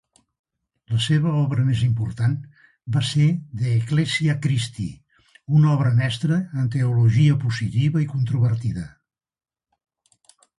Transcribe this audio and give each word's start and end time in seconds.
La 0.91 0.99
seva 1.07 1.33
obra 1.41 1.65
més 1.65 1.81
important 1.87 2.31
va 2.95 3.03
ser 3.09 3.25
De 3.59 3.67
Ecclesia 3.73 4.35
Christi, 4.45 4.87
una 5.59 5.69
obra 5.75 5.91
mestra 6.01 6.39
en 6.63 6.73
teologia 6.77 7.37
positiva 7.45 8.03
i 8.07 8.09
controvertida. 8.17 8.87